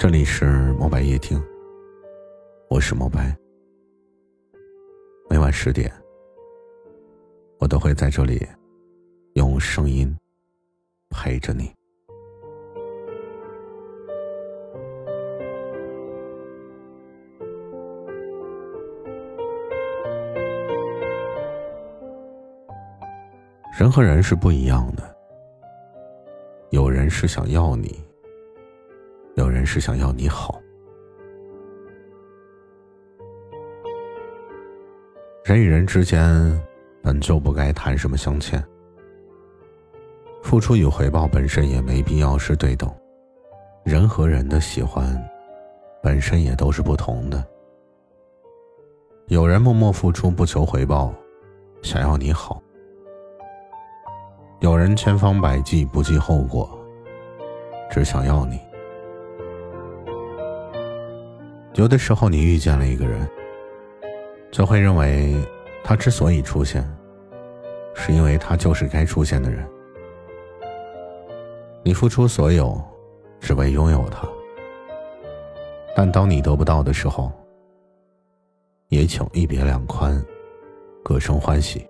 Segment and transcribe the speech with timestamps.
[0.00, 1.42] 这里是墨白夜听，
[2.70, 3.36] 我是墨白。
[5.28, 5.92] 每晚十点，
[7.58, 8.46] 我都会在这里
[9.34, 10.16] 用声音
[11.10, 11.74] 陪着你。
[23.76, 25.12] 人和人是不一样的，
[26.70, 28.07] 有人是想要你。
[29.38, 30.60] 有人是想要你好，
[35.44, 36.60] 人与人之间
[37.00, 38.60] 本就不该谈什么相欠，
[40.42, 42.92] 付出与回报本身也没必要是对等，
[43.84, 45.16] 人和人的喜欢
[46.02, 47.46] 本身也都是不同的。
[49.28, 51.14] 有人默默付出不求回报，
[51.80, 52.60] 想要你好；
[54.58, 56.68] 有人千方百计不计后果，
[57.88, 58.58] 只想要你。
[61.78, 63.24] 有的时候，你遇见了一个人，
[64.50, 65.32] 就会认为
[65.84, 66.84] 他之所以出现，
[67.94, 69.64] 是因为他就是该出现的人。
[71.84, 72.82] 你付出所有，
[73.38, 74.26] 只为拥有他。
[75.94, 77.30] 但当你得不到的时候，
[78.88, 80.20] 也请一别两宽，
[81.04, 81.88] 各生欢喜。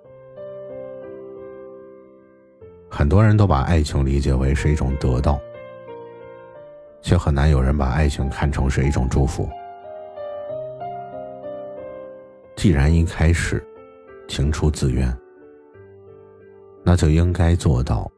[2.91, 5.41] 很多人都把爱情理解为是一种得到，
[7.01, 9.49] 却很难有人把爱情看成是一种祝福。
[12.59, 13.65] 既然一开始
[14.27, 15.17] 情出自愿，
[16.83, 18.11] 那就应该做到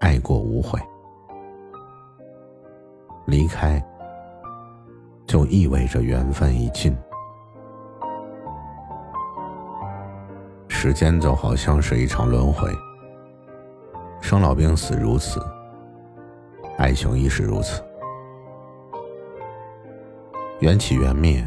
[0.00, 0.78] 爱过无悔。
[3.24, 3.82] 离开
[5.26, 6.94] 就意味着缘分已尽。
[10.68, 12.70] 时间就好像是一场轮回，
[14.20, 15.40] 生老病死如此，
[16.76, 17.82] 爱情亦是如此，
[20.60, 21.42] 缘起缘灭。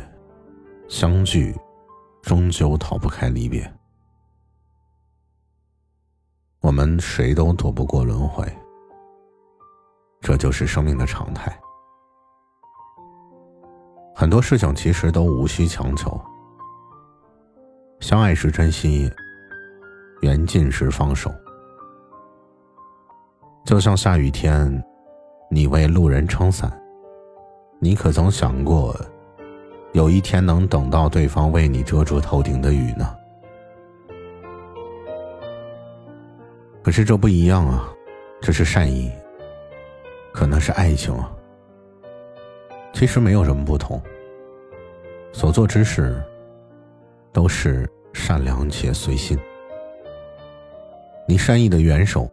[0.91, 1.55] 相聚，
[2.21, 3.65] 终究逃不开离别。
[6.59, 8.45] 我们谁都躲不过轮回，
[10.19, 11.57] 这就是生命的常态。
[14.13, 16.19] 很多事情其实都无需强求。
[18.01, 19.09] 相爱时珍惜，
[20.21, 21.31] 缘尽时放手。
[23.63, 24.83] 就像下雨天，
[25.49, 26.69] 你为路人撑伞，
[27.79, 28.93] 你可曾想过？
[29.93, 33.15] 有一天能等到对方为你遮住头顶的雨呢？
[36.81, 37.93] 可是这不一样啊，
[38.41, 39.11] 这是善意，
[40.33, 41.31] 可能是爱情啊。
[42.93, 44.01] 其实没有什么不同，
[45.31, 46.23] 所做之事
[47.31, 49.37] 都是善良且随心。
[51.27, 52.29] 你善意的援手，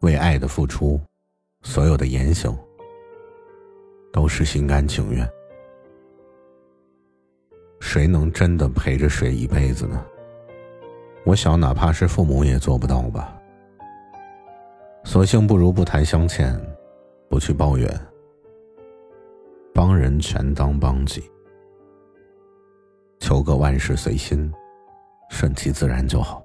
[0.00, 1.00] 为爱的付出，
[1.62, 2.56] 所有的言行
[4.12, 5.28] 都是心甘情愿。
[7.80, 10.04] 谁能真的陪着谁一辈子呢？
[11.24, 13.36] 我想，哪怕是父母也做不到吧。
[15.04, 16.58] 索性不如不谈相欠，
[17.28, 17.88] 不去抱怨，
[19.72, 21.22] 帮人全当帮己，
[23.20, 24.52] 求个万事随心，
[25.30, 26.42] 顺其自然就好。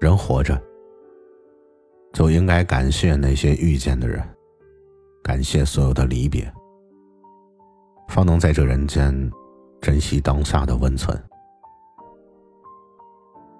[0.00, 0.60] 人活着，
[2.12, 4.22] 就应该感谢那些遇见的人，
[5.22, 6.50] 感谢所有的离别。
[8.08, 9.30] 方能在这人间
[9.80, 11.16] 珍惜当下的温存。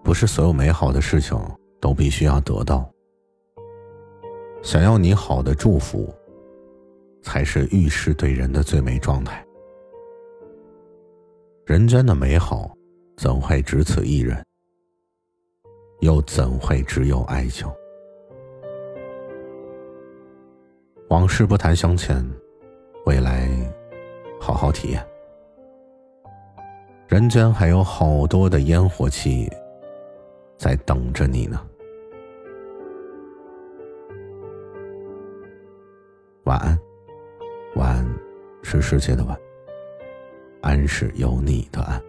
[0.03, 1.39] 不是所有美好的事情
[1.81, 2.91] 都必须要得到，
[4.63, 6.13] 想要你好的祝福，
[7.23, 9.45] 才是遇事对人的最美状态。
[11.67, 12.75] 人间的美好，
[13.19, 14.43] 怎会只此一人？
[16.01, 17.69] 又怎会只有爱情？
[21.11, 22.25] 往事不谈相欠，
[23.05, 23.51] 未来。
[24.49, 25.07] 好好体验，
[27.07, 29.47] 人间还有好多的烟火气
[30.57, 31.61] 在等着你呢。
[36.45, 36.79] 晚安，
[37.75, 38.19] 晚安
[38.63, 39.39] 是世界的晚，
[40.63, 42.03] 安是有你的安。